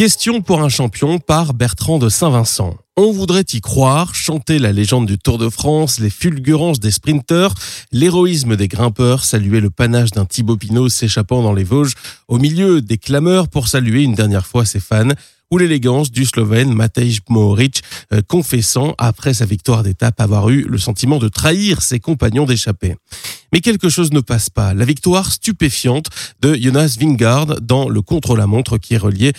[0.00, 2.74] Question pour un champion par Bertrand de Saint-Vincent.
[2.96, 7.52] On voudrait y croire, chanter la légende du Tour de France, les fulgurances des sprinteurs,
[7.92, 11.92] l'héroïsme des grimpeurs, saluer le panache d'un Thibaut Pinot s'échappant dans les Vosges,
[12.28, 15.12] au milieu des clameurs pour saluer une dernière fois ses fans
[15.50, 20.78] ou l'élégance du Slovène Matej Mohoric, euh, confessant après sa victoire d'étape avoir eu le
[20.78, 22.94] sentiment de trahir ses compagnons d'échappée.
[23.52, 24.74] Mais quelque chose ne passe pas.
[24.74, 26.06] La victoire stupéfiante
[26.40, 29.32] de Jonas Vingard dans le contre-la-montre qui est relié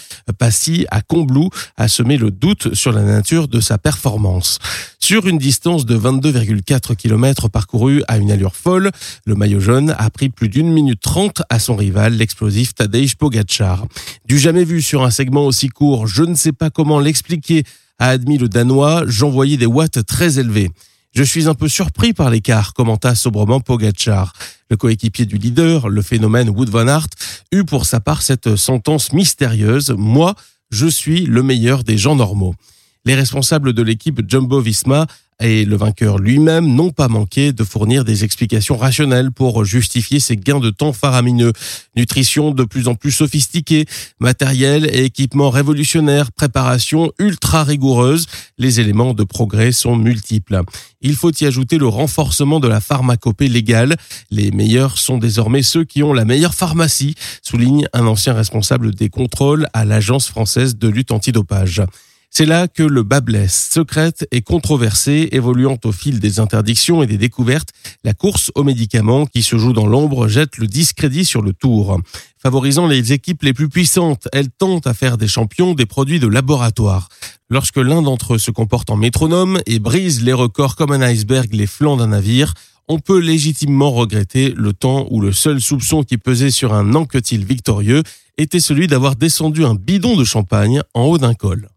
[0.51, 4.59] Passy à Combloux a semé le doute sur la nature de sa performance.
[4.99, 8.91] Sur une distance de 22,4 km parcourue à une allure folle,
[9.25, 13.85] le maillot jaune a pris plus d'une minute trente à son rival, l'explosif Tadej Pogacar.
[14.25, 17.63] Du jamais vu sur un segment aussi court, je ne sais pas comment l'expliquer,
[17.97, 20.69] a admis le Danois, j'envoyais des watts très élevés.
[21.13, 24.31] Je suis un peu surpris par l'écart, commenta sobrement Pogacar.
[24.69, 27.07] Le coéquipier du leader, le phénomène Wood Van Aert,
[27.51, 29.93] eut pour sa part cette sentence mystérieuse.
[29.97, 30.35] Moi,
[30.69, 32.55] je suis le meilleur des gens normaux.
[33.03, 35.07] Les responsables de l'équipe Jumbo Visma
[35.41, 40.37] et le vainqueur lui-même n'ont pas manqué de fournir des explications rationnelles pour justifier ces
[40.37, 41.51] gains de temps faramineux.
[41.95, 43.87] Nutrition de plus en plus sophistiquée,
[44.19, 48.27] matériel et équipement révolutionnaire, préparation ultra rigoureuse,
[48.59, 50.61] les éléments de progrès sont multiples.
[51.01, 53.95] Il faut y ajouter le renforcement de la pharmacopée légale.
[54.29, 59.09] Les meilleurs sont désormais ceux qui ont la meilleure pharmacie, souligne un ancien responsable des
[59.09, 61.81] contrôles à l'Agence française de lutte antidopage.
[62.33, 63.69] C'est là que le bas blesse.
[63.73, 67.73] Secrète et controversée, évoluant au fil des interdictions et des découvertes,
[68.05, 71.99] la course aux médicaments qui se joue dans l'ombre jette le discrédit sur le tour.
[72.37, 76.27] Favorisant les équipes les plus puissantes, elle tente à faire des champions des produits de
[76.27, 77.09] laboratoire.
[77.49, 81.49] Lorsque l'un d'entre eux se comporte en métronome et brise les records comme un iceberg
[81.51, 82.53] les flancs d'un navire,
[82.87, 87.43] on peut légitimement regretter le temps où le seul soupçon qui pesait sur un Anquetil
[87.43, 88.03] victorieux
[88.37, 91.67] était celui d'avoir descendu un bidon de champagne en haut d'un col.